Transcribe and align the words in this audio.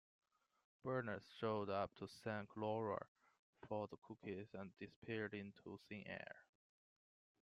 Bernard 0.83 1.21
shows 1.39 1.69
up 1.69 1.93
to 1.93 2.07
thank 2.23 2.49
Laura 2.57 3.05
for 3.67 3.87
the 3.87 3.97
cookies 3.97 4.47
and 4.55 4.71
disappears 4.79 5.31
into 5.33 5.79
thin 5.89 6.07
air. 6.07 6.37